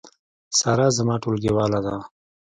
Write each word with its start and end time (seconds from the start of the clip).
سارا 0.59 0.87
زما 0.97 1.15
ټولګیواله 1.23 1.79
ده 1.85 1.95